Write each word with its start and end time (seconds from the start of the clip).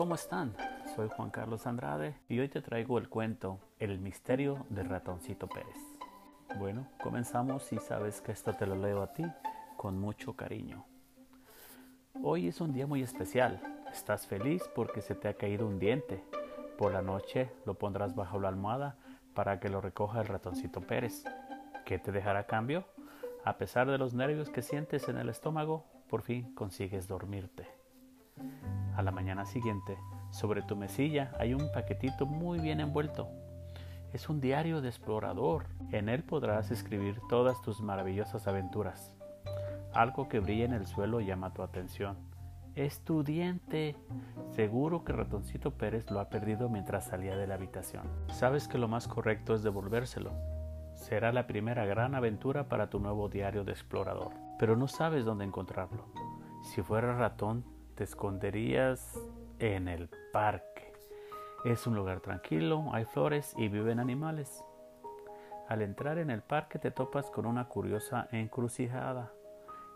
¿cómo 0.00 0.14
están? 0.14 0.56
Soy 0.96 1.10
Juan 1.14 1.28
Carlos 1.28 1.66
Andrade 1.66 2.16
y 2.26 2.38
hoy 2.38 2.48
te 2.48 2.62
traigo 2.62 2.96
el 2.96 3.10
cuento 3.10 3.60
El 3.78 3.98
misterio 3.98 4.64
del 4.70 4.88
ratoncito 4.88 5.46
Pérez. 5.46 5.76
Bueno, 6.58 6.88
comenzamos 7.02 7.70
y 7.70 7.78
sabes 7.80 8.22
que 8.22 8.32
esto 8.32 8.54
te 8.54 8.66
lo 8.66 8.76
leo 8.76 9.02
a 9.02 9.12
ti 9.12 9.26
con 9.76 10.00
mucho 10.00 10.32
cariño. 10.32 10.86
Hoy 12.22 12.48
es 12.48 12.62
un 12.62 12.72
día 12.72 12.86
muy 12.86 13.02
especial. 13.02 13.60
Estás 13.92 14.26
feliz 14.26 14.62
porque 14.74 15.02
se 15.02 15.14
te 15.14 15.28
ha 15.28 15.34
caído 15.34 15.66
un 15.66 15.78
diente. 15.78 16.24
Por 16.78 16.94
la 16.94 17.02
noche 17.02 17.52
lo 17.66 17.74
pondrás 17.74 18.14
bajo 18.14 18.40
la 18.40 18.48
almohada 18.48 18.96
para 19.34 19.60
que 19.60 19.68
lo 19.68 19.82
recoja 19.82 20.22
el 20.22 20.28
ratoncito 20.28 20.80
Pérez. 20.80 21.24
¿Qué 21.84 21.98
te 21.98 22.10
dejará 22.10 22.38
a 22.38 22.46
cambio? 22.46 22.86
A 23.44 23.58
pesar 23.58 23.86
de 23.86 23.98
los 23.98 24.14
nervios 24.14 24.48
que 24.48 24.62
sientes 24.62 25.10
en 25.10 25.18
el 25.18 25.28
estómago, 25.28 25.84
por 26.08 26.22
fin 26.22 26.54
consigues 26.54 27.06
dormirte. 27.06 27.79
A 28.96 29.02
la 29.02 29.10
mañana 29.10 29.46
siguiente, 29.46 29.98
sobre 30.30 30.62
tu 30.62 30.76
mesilla 30.76 31.32
hay 31.38 31.54
un 31.54 31.70
paquetito 31.72 32.26
muy 32.26 32.58
bien 32.58 32.80
envuelto. 32.80 33.28
Es 34.12 34.28
un 34.28 34.40
diario 34.40 34.80
de 34.80 34.88
explorador. 34.88 35.66
En 35.92 36.08
él 36.08 36.24
podrás 36.24 36.70
escribir 36.70 37.20
todas 37.28 37.60
tus 37.62 37.80
maravillosas 37.80 38.48
aventuras. 38.48 39.12
Algo 39.92 40.28
que 40.28 40.40
brilla 40.40 40.64
en 40.64 40.72
el 40.72 40.86
suelo 40.86 41.20
llama 41.20 41.52
tu 41.52 41.62
atención. 41.62 42.16
Es 42.74 43.04
tu 43.04 43.24
diente. 43.24 43.96
Seguro 44.50 45.04
que 45.04 45.12
Ratoncito 45.12 45.72
Pérez 45.72 46.10
lo 46.10 46.20
ha 46.20 46.28
perdido 46.28 46.68
mientras 46.68 47.06
salía 47.06 47.36
de 47.36 47.46
la 47.46 47.54
habitación. 47.54 48.04
Sabes 48.28 48.68
que 48.68 48.78
lo 48.78 48.88
más 48.88 49.08
correcto 49.08 49.54
es 49.54 49.62
devolvérselo. 49.62 50.32
Será 50.94 51.32
la 51.32 51.46
primera 51.46 51.84
gran 51.86 52.14
aventura 52.14 52.68
para 52.68 52.90
tu 52.90 53.00
nuevo 53.00 53.28
diario 53.28 53.64
de 53.64 53.72
explorador. 53.72 54.32
Pero 54.58 54.76
no 54.76 54.86
sabes 54.86 55.24
dónde 55.24 55.44
encontrarlo. 55.44 56.06
Si 56.62 56.82
fuera 56.82 57.16
ratón, 57.16 57.64
te 58.00 58.04
esconderías 58.04 59.20
en 59.58 59.86
el 59.86 60.08
parque. 60.32 60.90
Es 61.66 61.86
un 61.86 61.94
lugar 61.94 62.20
tranquilo, 62.20 62.86
hay 62.94 63.04
flores 63.04 63.52
y 63.58 63.68
viven 63.68 64.00
animales. 64.00 64.64
Al 65.68 65.82
entrar 65.82 66.16
en 66.16 66.30
el 66.30 66.40
parque 66.40 66.78
te 66.78 66.90
topas 66.90 67.30
con 67.30 67.44
una 67.44 67.68
curiosa 67.68 68.26
encrucijada. 68.32 69.34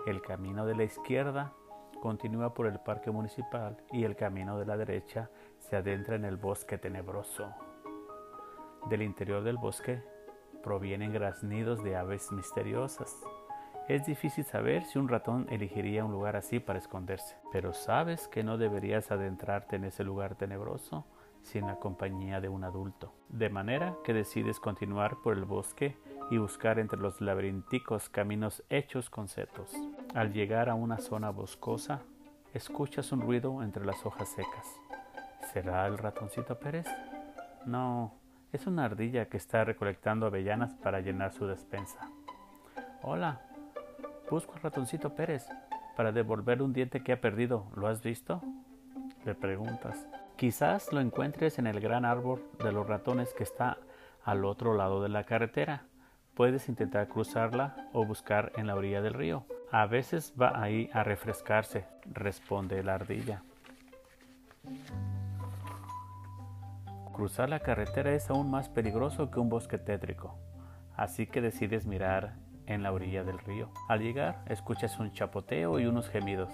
El 0.06 0.20
camino 0.20 0.66
de 0.66 0.74
la 0.74 0.84
izquierda 0.84 1.54
continúa 2.02 2.52
por 2.52 2.66
el 2.66 2.78
parque 2.78 3.10
municipal 3.10 3.78
y 3.90 4.04
el 4.04 4.16
camino 4.16 4.58
de 4.58 4.66
la 4.66 4.76
derecha 4.76 5.30
se 5.58 5.76
adentra 5.76 6.16
en 6.16 6.26
el 6.26 6.36
bosque 6.36 6.76
tenebroso. 6.76 7.54
Del 8.90 9.00
interior 9.00 9.42
del 9.42 9.56
bosque 9.56 10.02
provienen 10.62 11.10
graznidos 11.10 11.82
de 11.82 11.96
aves 11.96 12.30
misteriosas. 12.32 13.18
Es 13.86 14.06
difícil 14.06 14.44
saber 14.44 14.84
si 14.84 14.98
un 14.98 15.08
ratón 15.08 15.46
elegiría 15.50 16.06
un 16.06 16.12
lugar 16.12 16.36
así 16.36 16.58
para 16.58 16.78
esconderse, 16.78 17.36
pero 17.52 17.74
sabes 17.74 18.28
que 18.28 18.42
no 18.42 18.56
deberías 18.56 19.10
adentrarte 19.10 19.76
en 19.76 19.84
ese 19.84 20.04
lugar 20.04 20.36
tenebroso 20.36 21.04
sin 21.42 21.66
la 21.66 21.76
compañía 21.76 22.40
de 22.40 22.48
un 22.48 22.64
adulto. 22.64 23.12
De 23.28 23.50
manera 23.50 23.94
que 24.02 24.14
decides 24.14 24.58
continuar 24.58 25.18
por 25.22 25.36
el 25.36 25.44
bosque 25.44 25.98
y 26.30 26.38
buscar 26.38 26.78
entre 26.78 26.98
los 26.98 27.20
laberínticos 27.20 28.08
caminos 28.08 28.62
hechos 28.70 29.10
con 29.10 29.28
setos. 29.28 29.70
Al 30.14 30.32
llegar 30.32 30.70
a 30.70 30.74
una 30.74 30.96
zona 30.96 31.28
boscosa, 31.28 32.00
escuchas 32.54 33.12
un 33.12 33.20
ruido 33.20 33.62
entre 33.62 33.84
las 33.84 34.06
hojas 34.06 34.30
secas. 34.30 34.66
¿Será 35.52 35.86
el 35.86 35.98
ratoncito 35.98 36.58
Pérez? 36.58 36.86
No, 37.66 38.14
es 38.50 38.66
una 38.66 38.86
ardilla 38.86 39.28
que 39.28 39.36
está 39.36 39.62
recolectando 39.62 40.24
avellanas 40.24 40.72
para 40.74 41.00
llenar 41.00 41.32
su 41.32 41.46
despensa. 41.46 42.08
Hola, 43.02 43.42
Busco 44.34 44.54
al 44.54 44.62
ratoncito 44.62 45.14
Pérez 45.14 45.46
para 45.96 46.10
devolver 46.10 46.60
un 46.60 46.72
diente 46.72 47.04
que 47.04 47.12
ha 47.12 47.20
perdido. 47.20 47.70
¿Lo 47.76 47.86
has 47.86 48.02
visto? 48.02 48.42
Le 49.24 49.36
preguntas. 49.36 50.08
Quizás 50.34 50.92
lo 50.92 51.00
encuentres 51.00 51.60
en 51.60 51.68
el 51.68 51.78
gran 51.78 52.04
árbol 52.04 52.42
de 52.58 52.72
los 52.72 52.84
ratones 52.84 53.32
que 53.32 53.44
está 53.44 53.78
al 54.24 54.44
otro 54.44 54.74
lado 54.74 55.00
de 55.04 55.08
la 55.08 55.22
carretera. 55.22 55.84
Puedes 56.34 56.68
intentar 56.68 57.06
cruzarla 57.06 57.88
o 57.92 58.04
buscar 58.04 58.50
en 58.56 58.66
la 58.66 58.74
orilla 58.74 59.02
del 59.02 59.14
río. 59.14 59.46
A 59.70 59.86
veces 59.86 60.34
va 60.34 60.60
ahí 60.60 60.90
a 60.92 61.04
refrescarse, 61.04 61.84
responde 62.04 62.82
la 62.82 62.96
ardilla. 62.96 63.44
Cruzar 67.12 67.48
la 67.48 67.60
carretera 67.60 68.12
es 68.14 68.28
aún 68.30 68.50
más 68.50 68.68
peligroso 68.68 69.30
que 69.30 69.38
un 69.38 69.48
bosque 69.48 69.78
tétrico, 69.78 70.36
así 70.96 71.28
que 71.28 71.40
decides 71.40 71.86
mirar 71.86 72.34
en 72.66 72.82
la 72.82 72.92
orilla 72.92 73.24
del 73.24 73.38
río. 73.38 73.68
Al 73.88 74.00
llegar, 74.00 74.42
escuchas 74.46 74.98
un 74.98 75.12
chapoteo 75.12 75.78
y 75.78 75.86
unos 75.86 76.08
gemidos. 76.08 76.50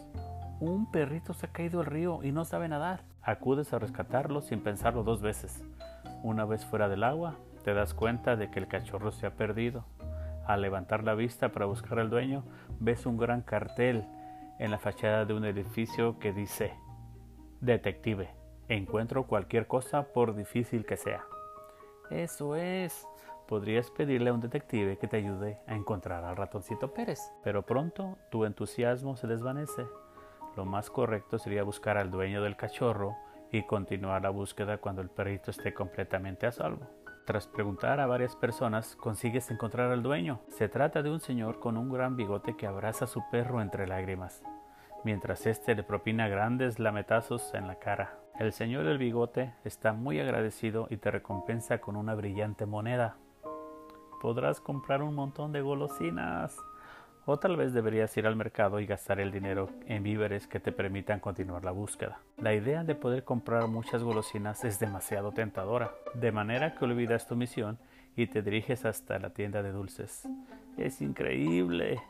Un 0.60 0.90
perrito 0.90 1.32
se 1.32 1.46
ha 1.46 1.52
caído 1.52 1.80
al 1.80 1.86
río 1.86 2.20
y 2.22 2.32
no 2.32 2.44
sabe 2.44 2.68
nadar. 2.68 3.04
Acudes 3.22 3.72
a 3.72 3.78
rescatarlo 3.78 4.40
sin 4.40 4.60
pensarlo 4.60 5.02
dos 5.02 5.22
veces. 5.22 5.64
Una 6.22 6.44
vez 6.44 6.66
fuera 6.66 6.88
del 6.88 7.04
agua, 7.04 7.36
te 7.64 7.74
das 7.74 7.94
cuenta 7.94 8.36
de 8.36 8.50
que 8.50 8.58
el 8.58 8.68
cachorro 8.68 9.10
se 9.12 9.26
ha 9.26 9.34
perdido. 9.34 9.84
Al 10.46 10.62
levantar 10.62 11.04
la 11.04 11.14
vista 11.14 11.50
para 11.50 11.66
buscar 11.66 11.98
al 11.98 12.10
dueño, 12.10 12.44
ves 12.78 13.06
un 13.06 13.16
gran 13.16 13.42
cartel 13.42 14.04
en 14.58 14.70
la 14.70 14.78
fachada 14.78 15.24
de 15.24 15.34
un 15.34 15.44
edificio 15.44 16.18
que 16.18 16.32
dice 16.32 16.74
Detective, 17.60 18.30
encuentro 18.68 19.26
cualquier 19.26 19.66
cosa 19.66 20.12
por 20.12 20.34
difícil 20.34 20.84
que 20.84 20.96
sea. 20.96 21.24
Eso 22.10 22.56
es, 22.56 23.06
podrías 23.50 23.90
pedirle 23.90 24.30
a 24.30 24.32
un 24.32 24.40
detective 24.40 24.96
que 24.96 25.08
te 25.08 25.16
ayude 25.16 25.58
a 25.66 25.74
encontrar 25.74 26.22
al 26.22 26.36
ratoncito 26.36 26.94
Pérez, 26.94 27.18
pero 27.42 27.66
pronto 27.66 28.16
tu 28.30 28.44
entusiasmo 28.44 29.16
se 29.16 29.26
desvanece. 29.26 29.88
Lo 30.56 30.64
más 30.64 30.88
correcto 30.88 31.36
sería 31.36 31.64
buscar 31.64 31.98
al 31.98 32.12
dueño 32.12 32.42
del 32.42 32.56
cachorro 32.56 33.16
y 33.50 33.64
continuar 33.64 34.22
la 34.22 34.30
búsqueda 34.30 34.78
cuando 34.78 35.02
el 35.02 35.10
perrito 35.10 35.50
esté 35.50 35.74
completamente 35.74 36.46
a 36.46 36.52
salvo. 36.52 36.86
Tras 37.26 37.48
preguntar 37.48 37.98
a 37.98 38.06
varias 38.06 38.36
personas, 38.36 38.94
consigues 38.94 39.50
encontrar 39.50 39.90
al 39.90 40.04
dueño. 40.04 40.40
Se 40.50 40.68
trata 40.68 41.02
de 41.02 41.10
un 41.10 41.18
señor 41.18 41.58
con 41.58 41.76
un 41.76 41.92
gran 41.92 42.14
bigote 42.14 42.56
que 42.56 42.68
abraza 42.68 43.06
a 43.06 43.08
su 43.08 43.20
perro 43.32 43.60
entre 43.60 43.88
lágrimas, 43.88 44.44
mientras 45.02 45.44
éste 45.46 45.74
le 45.74 45.82
propina 45.82 46.28
grandes 46.28 46.78
lametazos 46.78 47.52
en 47.54 47.66
la 47.66 47.80
cara. 47.80 48.16
El 48.38 48.52
señor 48.52 48.84
del 48.84 48.98
bigote 48.98 49.54
está 49.64 49.92
muy 49.92 50.20
agradecido 50.20 50.86
y 50.88 50.98
te 50.98 51.10
recompensa 51.10 51.80
con 51.80 51.96
una 51.96 52.14
brillante 52.14 52.64
moneda 52.64 53.16
podrás 54.20 54.60
comprar 54.60 55.02
un 55.02 55.14
montón 55.14 55.50
de 55.52 55.62
golosinas. 55.62 56.56
O 57.26 57.38
tal 57.38 57.56
vez 57.56 57.72
deberías 57.72 58.16
ir 58.16 58.26
al 58.26 58.36
mercado 58.36 58.80
y 58.80 58.86
gastar 58.86 59.20
el 59.20 59.30
dinero 59.30 59.68
en 59.86 60.02
víveres 60.02 60.46
que 60.46 60.60
te 60.60 60.72
permitan 60.72 61.20
continuar 61.20 61.64
la 61.64 61.70
búsqueda. 61.70 62.18
La 62.38 62.54
idea 62.54 62.82
de 62.82 62.94
poder 62.94 63.24
comprar 63.24 63.66
muchas 63.68 64.02
golosinas 64.02 64.64
es 64.64 64.78
demasiado 64.78 65.32
tentadora, 65.32 65.92
de 66.14 66.32
manera 66.32 66.74
que 66.74 66.84
olvidas 66.84 67.26
tu 67.26 67.36
misión 67.36 67.78
y 68.16 68.26
te 68.26 68.42
diriges 68.42 68.84
hasta 68.84 69.18
la 69.18 69.30
tienda 69.30 69.62
de 69.62 69.72
dulces. 69.72 70.28
Es 70.76 71.00
increíble. 71.02 72.00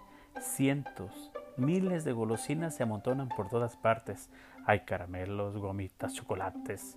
Cientos, 0.41 1.33
miles 1.57 2.05
de 2.05 2.13
golosinas 2.13 2.77
se 2.77 2.85
amontonan 2.85 3.29
por 3.29 3.49
todas 3.49 3.77
partes. 3.77 4.31
Hay 4.67 4.81
caramelos, 4.81 5.57
gomitas, 5.57 6.15
chocolates. 6.15 6.97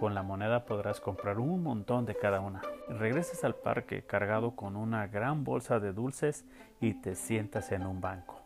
Con 0.00 0.14
la 0.14 0.22
moneda 0.22 0.64
podrás 0.64 1.00
comprar 1.00 1.38
un 1.38 1.62
montón 1.62 2.06
de 2.06 2.16
cada 2.16 2.40
una. 2.40 2.62
Regresas 2.88 3.44
al 3.44 3.54
parque 3.54 4.04
cargado 4.04 4.56
con 4.56 4.76
una 4.76 5.06
gran 5.06 5.44
bolsa 5.44 5.80
de 5.80 5.92
dulces 5.92 6.44
y 6.80 6.94
te 6.94 7.14
sientas 7.14 7.72
en 7.72 7.86
un 7.86 8.00
banco. 8.00 8.40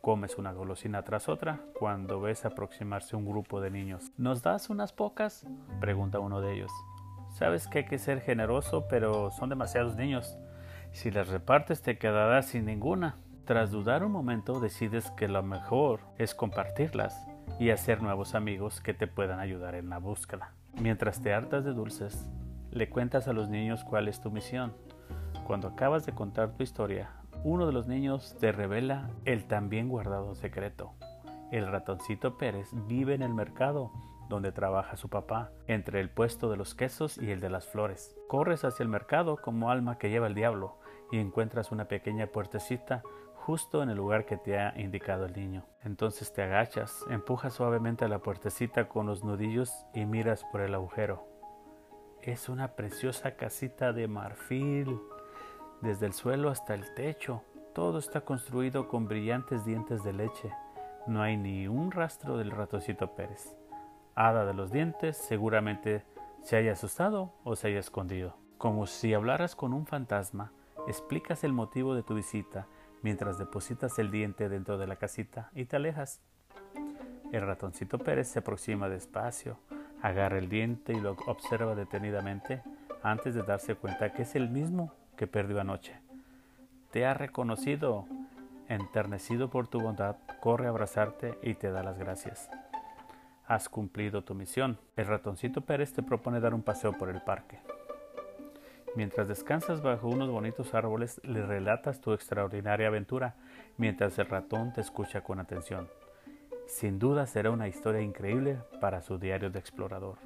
Comes 0.00 0.38
una 0.38 0.52
golosina 0.52 1.02
tras 1.02 1.28
otra 1.28 1.60
cuando 1.78 2.20
ves 2.20 2.44
aproximarse 2.44 3.16
un 3.16 3.26
grupo 3.26 3.60
de 3.60 3.70
niños. 3.70 4.12
¿Nos 4.16 4.42
das 4.42 4.70
unas 4.70 4.92
pocas? 4.92 5.46
pregunta 5.80 6.20
uno 6.20 6.40
de 6.40 6.54
ellos. 6.54 6.72
Sabes 7.30 7.66
que 7.66 7.78
hay 7.78 7.84
que 7.84 7.98
ser 7.98 8.20
generoso, 8.20 8.86
pero 8.88 9.30
son 9.30 9.48
demasiados 9.48 9.96
niños. 9.96 10.38
Si 10.92 11.10
las 11.10 11.28
repartes 11.28 11.82
te 11.82 11.98
quedarás 11.98 12.46
sin 12.46 12.64
ninguna. 12.66 13.16
Tras 13.44 13.70
dudar 13.70 14.04
un 14.04 14.12
momento 14.12 14.60
decides 14.60 15.10
que 15.12 15.26
lo 15.26 15.42
mejor 15.42 16.00
es 16.18 16.34
compartirlas 16.34 17.29
y 17.60 17.70
hacer 17.70 18.02
nuevos 18.02 18.34
amigos 18.34 18.80
que 18.80 18.94
te 18.94 19.06
puedan 19.06 19.38
ayudar 19.38 19.74
en 19.74 19.90
la 19.90 19.98
búsqueda. 19.98 20.54
Mientras 20.80 21.20
te 21.20 21.34
hartas 21.34 21.62
de 21.62 21.74
dulces, 21.74 22.26
le 22.70 22.88
cuentas 22.88 23.28
a 23.28 23.34
los 23.34 23.50
niños 23.50 23.84
cuál 23.84 24.08
es 24.08 24.22
tu 24.22 24.30
misión. 24.30 24.72
Cuando 25.46 25.68
acabas 25.68 26.06
de 26.06 26.12
contar 26.12 26.56
tu 26.56 26.62
historia, 26.62 27.10
uno 27.44 27.66
de 27.66 27.72
los 27.74 27.86
niños 27.86 28.34
te 28.40 28.50
revela 28.50 29.10
el 29.26 29.44
también 29.44 29.90
guardado 29.90 30.34
secreto. 30.34 30.94
El 31.52 31.66
ratoncito 31.66 32.38
Pérez 32.38 32.70
vive 32.88 33.14
en 33.14 33.22
el 33.22 33.34
mercado 33.34 33.92
donde 34.30 34.52
trabaja 34.52 34.96
su 34.96 35.10
papá, 35.10 35.50
entre 35.66 36.00
el 36.00 36.08
puesto 36.08 36.50
de 36.50 36.56
los 36.56 36.74
quesos 36.74 37.18
y 37.18 37.30
el 37.30 37.40
de 37.40 37.50
las 37.50 37.66
flores. 37.66 38.16
Corres 38.26 38.64
hacia 38.64 38.84
el 38.84 38.88
mercado 38.88 39.36
como 39.36 39.70
alma 39.70 39.98
que 39.98 40.08
lleva 40.08 40.28
el 40.28 40.34
diablo 40.34 40.78
y 41.12 41.18
encuentras 41.18 41.72
una 41.72 41.86
pequeña 41.86 42.28
puertecita 42.28 43.02
justo 43.50 43.82
en 43.82 43.90
el 43.90 43.96
lugar 43.96 44.26
que 44.26 44.36
te 44.36 44.60
ha 44.60 44.78
indicado 44.78 45.24
el 45.24 45.32
niño. 45.32 45.64
Entonces 45.82 46.32
te 46.32 46.40
agachas, 46.40 47.04
empujas 47.10 47.54
suavemente 47.54 48.04
a 48.04 48.08
la 48.08 48.20
puertecita 48.20 48.88
con 48.88 49.06
los 49.06 49.24
nudillos 49.24 49.86
y 49.92 50.04
miras 50.04 50.44
por 50.52 50.60
el 50.60 50.72
agujero. 50.72 51.26
Es 52.22 52.48
una 52.48 52.76
preciosa 52.76 53.32
casita 53.32 53.92
de 53.92 54.06
marfil, 54.06 55.00
desde 55.80 56.06
el 56.06 56.12
suelo 56.12 56.48
hasta 56.48 56.74
el 56.74 56.94
techo. 56.94 57.42
Todo 57.74 57.98
está 57.98 58.20
construido 58.20 58.86
con 58.86 59.08
brillantes 59.08 59.64
dientes 59.64 60.04
de 60.04 60.12
leche. 60.12 60.52
No 61.08 61.20
hay 61.20 61.36
ni 61.36 61.66
un 61.66 61.90
rastro 61.90 62.38
del 62.38 62.52
ratoncito 62.52 63.16
Pérez. 63.16 63.56
hada 64.14 64.44
de 64.44 64.54
los 64.54 64.70
dientes 64.70 65.16
seguramente 65.16 66.04
se 66.44 66.54
haya 66.54 66.74
asustado 66.74 67.32
o 67.42 67.56
se 67.56 67.66
haya 67.66 67.80
escondido. 67.80 68.36
Como 68.58 68.86
si 68.86 69.12
hablaras 69.12 69.56
con 69.56 69.72
un 69.72 69.86
fantasma, 69.86 70.52
explicas 70.86 71.42
el 71.42 71.52
motivo 71.52 71.96
de 71.96 72.04
tu 72.04 72.14
visita 72.14 72.68
mientras 73.02 73.38
depositas 73.38 73.98
el 73.98 74.10
diente 74.10 74.48
dentro 74.48 74.78
de 74.78 74.86
la 74.86 74.96
casita 74.96 75.50
y 75.54 75.64
te 75.64 75.76
alejas. 75.76 76.20
El 77.32 77.46
ratoncito 77.46 77.98
Pérez 77.98 78.28
se 78.28 78.40
aproxima 78.40 78.88
despacio, 78.88 79.58
agarra 80.02 80.38
el 80.38 80.48
diente 80.48 80.92
y 80.92 81.00
lo 81.00 81.16
observa 81.26 81.74
detenidamente 81.74 82.62
antes 83.02 83.34
de 83.34 83.42
darse 83.42 83.74
cuenta 83.74 84.12
que 84.12 84.22
es 84.22 84.34
el 84.34 84.50
mismo 84.50 84.92
que 85.16 85.26
perdió 85.26 85.60
anoche. 85.60 86.00
Te 86.90 87.06
ha 87.06 87.14
reconocido, 87.14 88.06
enternecido 88.68 89.48
por 89.48 89.68
tu 89.68 89.80
bondad, 89.80 90.16
corre 90.40 90.66
a 90.66 90.70
abrazarte 90.70 91.38
y 91.42 91.54
te 91.54 91.70
da 91.70 91.82
las 91.82 91.98
gracias. 91.98 92.50
Has 93.46 93.68
cumplido 93.68 94.22
tu 94.22 94.34
misión. 94.34 94.78
El 94.96 95.06
ratoncito 95.06 95.60
Pérez 95.60 95.92
te 95.92 96.02
propone 96.02 96.40
dar 96.40 96.54
un 96.54 96.62
paseo 96.62 96.92
por 96.92 97.10
el 97.10 97.20
parque. 97.22 97.60
Mientras 98.96 99.28
descansas 99.28 99.82
bajo 99.82 100.08
unos 100.08 100.30
bonitos 100.30 100.74
árboles, 100.74 101.20
le 101.22 101.46
relatas 101.46 102.00
tu 102.00 102.12
extraordinaria 102.12 102.88
aventura, 102.88 103.36
mientras 103.76 104.18
el 104.18 104.26
ratón 104.26 104.72
te 104.72 104.80
escucha 104.80 105.22
con 105.22 105.38
atención. 105.38 105.88
Sin 106.66 106.98
duda 106.98 107.26
será 107.26 107.50
una 107.50 107.68
historia 107.68 108.00
increíble 108.00 108.58
para 108.80 109.00
su 109.00 109.18
diario 109.18 109.50
de 109.50 109.60
explorador. 109.60 110.18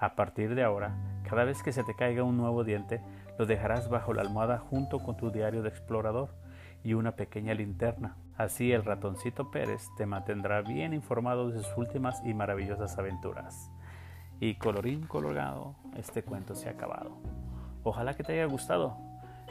A 0.00 0.14
partir 0.14 0.54
de 0.54 0.64
ahora, 0.64 0.96
cada 1.28 1.44
vez 1.44 1.62
que 1.62 1.72
se 1.72 1.84
te 1.84 1.94
caiga 1.94 2.24
un 2.24 2.36
nuevo 2.36 2.64
diente, 2.64 3.00
lo 3.38 3.46
dejarás 3.46 3.88
bajo 3.88 4.12
la 4.12 4.22
almohada 4.22 4.58
junto 4.58 4.98
con 4.98 5.16
tu 5.16 5.30
diario 5.30 5.62
de 5.62 5.68
explorador 5.68 6.30
y 6.82 6.94
una 6.94 7.16
pequeña 7.16 7.54
linterna. 7.54 8.16
Así 8.36 8.72
el 8.72 8.84
ratoncito 8.84 9.50
Pérez 9.50 9.88
te 9.96 10.06
mantendrá 10.06 10.62
bien 10.62 10.94
informado 10.94 11.50
de 11.50 11.58
sus 11.62 11.76
últimas 11.76 12.20
y 12.24 12.34
maravillosas 12.34 12.98
aventuras. 12.98 13.70
Y 14.40 14.54
colorín 14.54 15.06
colorado, 15.06 15.74
este 15.96 16.22
cuento 16.22 16.54
se 16.54 16.68
ha 16.68 16.72
acabado. 16.72 17.20
Ojalá 17.88 18.12
que 18.12 18.22
te 18.22 18.34
haya 18.34 18.44
gustado. 18.44 18.98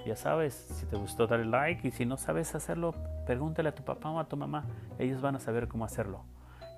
Ya 0.05 0.15
sabes, 0.15 0.53
si 0.53 0.85
te 0.85 0.95
gustó 0.95 1.25
dale 1.25 1.45
like 1.45 1.87
y 1.87 1.91
si 1.91 2.05
no 2.05 2.17
sabes 2.17 2.53
hacerlo, 2.53 2.93
pregúntale 3.25 3.69
a 3.69 3.75
tu 3.75 3.83
papá 3.83 4.11
o 4.11 4.19
a 4.19 4.25
tu 4.25 4.37
mamá. 4.37 4.63
Ellos 4.99 5.21
van 5.21 5.35
a 5.35 5.39
saber 5.39 5.67
cómo 5.67 5.85
hacerlo. 5.85 6.23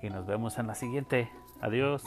Y 0.02 0.08
nos 0.08 0.26
vemos 0.26 0.58
en 0.58 0.66
la 0.66 0.74
siguiente. 0.74 1.30
Adiós. 1.60 2.02